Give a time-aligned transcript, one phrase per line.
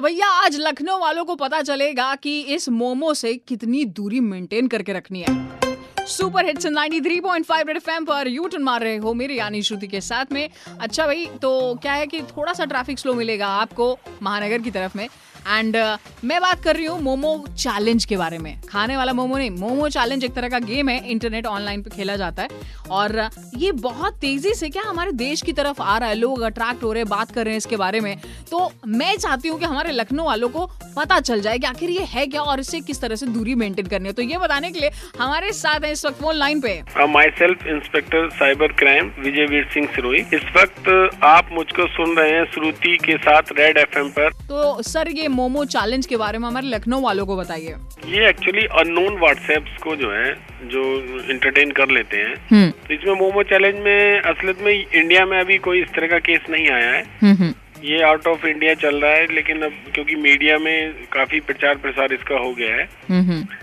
[0.00, 4.68] तो भैया, आज लखनऊ वालों को पता चलेगा कि इस मोमो से कितनी दूरी मेंटेन
[4.68, 9.38] करके रखनी है। सुपर हिट्स 93.5 रेड एफएम पर यू टर्न मार रहे हो मेरी
[9.38, 10.48] यानी श्रुति के साथ में।
[10.80, 14.98] अच्छा भाई तो क्या है कि थोड़ा सा ट्रैफ़िक स्लो मिलेगा आपको महानगर की तरफ़
[14.98, 15.08] में?
[15.50, 19.38] एंड uh, मैं बात कर रही हूँ मोमो चैलेंज के बारे में। खाने वाला मोमो
[19.38, 22.48] नहीं मोमो चैलेंज एक तरह का गेम है इंटरनेट ऑनलाइन पे खेला जाता है।
[22.90, 26.82] और ये बहुत तेज़ी से क्या हमारे देश की तरफ़ आ रहा है लोग अट्रैक्ट
[26.82, 28.16] हो रहे हैं बात कर रहे हैं इसके बारे में।
[28.50, 30.66] तो मैं चाहती हूँ कि हमारे लखनऊ वालों को
[30.96, 33.86] पता चल जाए कि आखिर ये है क्या और इससे किस तरह से दूरी मेंटेन
[33.86, 36.80] करनी है। तो ये बताने के लिए हमारे साथ है इस वक्त फ़ोन लाइन पे।
[37.38, 40.88] Myself inspector cyber crime Vijay Veer Singh Sirohi इस वक्त
[41.24, 45.64] आप मुझको सुन रहे हैं श्रुति के साथ रेड एफएम पर। तो सर ये मोमो
[45.64, 47.74] चैलेंज के बारे में हमारे लखनऊ वालों को बताइए।
[48.06, 50.82] ये एक्चुअली अननोन व्हाट्सएप को जो है जो
[51.30, 55.58] इंटरटेन कर लेते हैं। हम्म। तो इसमें मोमो चैलेंज में असलियत में इंडिया में अभी
[55.58, 58.96] कोई इस तरह का केस नहीं आया है। हम्म, हम्म। ये आउट ऑफ़ इंडिया चल
[58.96, 62.84] रहा है लेकिन अब क्योंकि मीडिया में काफ़ी प्रचार प्रसार इसका हो गया है।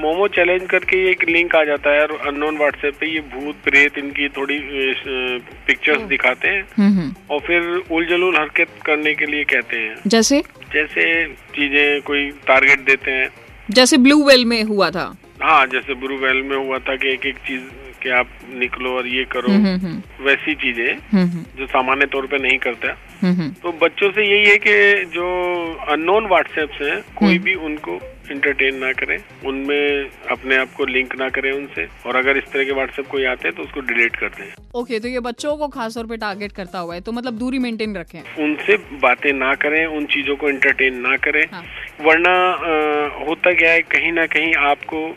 [0.00, 3.56] मोमो चैलेंज करके ये एक लिंक आ जाता है और अननोन व्हाट्सएप पे ये भूत
[3.64, 4.58] प्रेत इनकी थोड़ी
[5.66, 6.62] पिक्चर्स दिखाते हैं।
[7.30, 10.42] और फिर उलझलूल हरकत करने के लिए कहते हैं। जैसे?
[10.74, 13.28] जैसे चीज़ें कोई टारगेट देते हैं।
[13.70, 17.26] जैसे ब्लू वेल में हुआ था। हाँ जैसे ब्लू वेल में हुआ था कि एक
[17.26, 17.62] एक चीज़
[18.02, 22.38] कि आप निकलो और ये करो। हम्म, हम्म, वैसी चीज़ें हम्म, जो सामान्य तौर पे
[22.38, 25.26] नहीं करता। हम्म, हम्म। तो बच्चों से यही है कि जो
[25.88, 28.00] अननोन व्हाट्सएप है कोई भी उनको
[28.30, 32.64] इंटरटेन ना करें उनमें अपने आप को लिंक ना करें उनसे और अगर इस तरह
[32.64, 35.68] के व्हाट्सएप कोई आते हैं तो उसको डिलीट कर दें। ओके तो ये बच्चों को
[35.68, 39.54] खास तौर पे टारगेट करता हुआ है तो मतलब दूरी मेंटेन रखें। उनसे बातें ना
[39.62, 41.64] करें उन चीज़ों को इंटरटेन ना करें हाँ।
[42.02, 45.08] वरना अ, होता क्या है कहीं ना कहीं आपको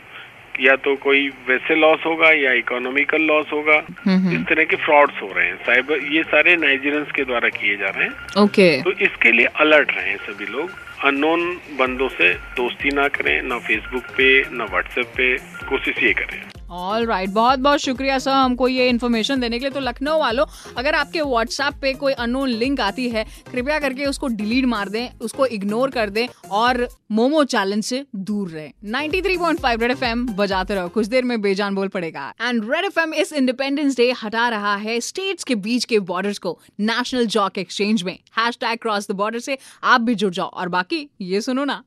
[0.60, 5.22] या तो कोई वैसे लॉस होगा या इकोनॉमिकल लॉस होगा। हम्म, इस तरह के फ्रॉड्स
[5.22, 8.92] हो रहे हैं साइबर ये सारे नाइजीरियंस के द्वारा किए जा रहे हैं। ओके तो
[9.06, 10.70] इसके लिए अलर्ट रहे सभी लोग।
[11.04, 11.40] अननोन
[11.78, 15.36] बंदों से दोस्ती ना करें, ना फेसबुक पे, ना व्हाट्सएप पे,
[15.68, 19.70] कोशिश ये करें। ऑल राइट बहुत बहुत शुक्रिया सर हमको ये इन्फॉर्मेशन देने के लिए।
[19.70, 20.46] तो लखनऊ वालों,
[20.78, 25.08] अगर आपके व्हाट्सएप पे कोई अनोन लिंक आती है, कृपया करके उसको डिलीट मार दें,
[25.20, 30.88] उसको इग्नोर कर दें और मोमो चैलेंज से दूर रहे। 93.5 रेड एफएम बजाते रहो।
[30.88, 35.00] कुछ देर में बेजान बोल पड़ेगा। एंड रेड एफएम इस इंडिपेंडेंस डे हटा रहा है
[35.00, 39.58] स्टेट्स के बीच के बॉर्डर्स को नेशनल जॉक एक्सचेंज में। हैश क्रॉस द बॉर्डर से
[39.84, 41.82] आप भी जुड़ जाओ। और बाकी, ये सुनो ना।